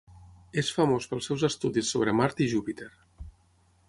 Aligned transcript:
És 0.61 0.69
famós 0.77 1.05
pels 1.11 1.29
seus 1.29 1.45
estudis 1.49 1.91
sobre 1.97 2.15
Mart 2.21 2.41
i 2.47 2.47
Júpiter. 2.55 2.89